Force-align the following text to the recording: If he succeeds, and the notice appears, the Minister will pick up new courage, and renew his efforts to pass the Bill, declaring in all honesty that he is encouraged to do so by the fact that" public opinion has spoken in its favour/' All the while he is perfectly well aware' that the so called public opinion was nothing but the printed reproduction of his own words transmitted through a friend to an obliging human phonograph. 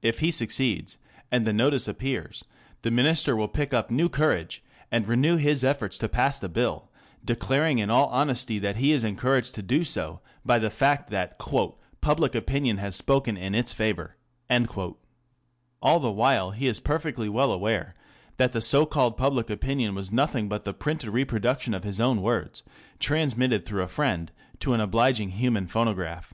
If 0.00 0.20
he 0.20 0.30
succeeds, 0.30 0.96
and 1.28 1.44
the 1.44 1.52
notice 1.52 1.88
appears, 1.88 2.44
the 2.82 2.90
Minister 2.92 3.34
will 3.34 3.48
pick 3.48 3.74
up 3.74 3.90
new 3.90 4.08
courage, 4.08 4.62
and 4.92 5.08
renew 5.08 5.38
his 5.38 5.64
efforts 5.64 5.98
to 5.98 6.08
pass 6.08 6.38
the 6.38 6.48
Bill, 6.48 6.88
declaring 7.24 7.80
in 7.80 7.90
all 7.90 8.06
honesty 8.10 8.60
that 8.60 8.76
he 8.76 8.92
is 8.92 9.02
encouraged 9.02 9.56
to 9.56 9.62
do 9.62 9.82
so 9.82 10.20
by 10.44 10.60
the 10.60 10.70
fact 10.70 11.10
that" 11.10 11.40
public 12.00 12.36
opinion 12.36 12.76
has 12.78 12.94
spoken 12.94 13.36
in 13.36 13.56
its 13.56 13.74
favour/' 13.74 14.12
All 15.82 15.98
the 15.98 16.12
while 16.12 16.52
he 16.52 16.68
is 16.68 16.78
perfectly 16.78 17.28
well 17.28 17.50
aware' 17.50 17.92
that 18.36 18.52
the 18.52 18.60
so 18.60 18.86
called 18.86 19.16
public 19.16 19.50
opinion 19.50 19.96
was 19.96 20.12
nothing 20.12 20.48
but 20.48 20.64
the 20.64 20.74
printed 20.74 21.08
reproduction 21.10 21.74
of 21.74 21.82
his 21.82 22.00
own 22.00 22.22
words 22.22 22.62
transmitted 23.00 23.66
through 23.66 23.82
a 23.82 23.88
friend 23.88 24.30
to 24.60 24.74
an 24.74 24.80
obliging 24.80 25.30
human 25.30 25.66
phonograph. 25.66 26.32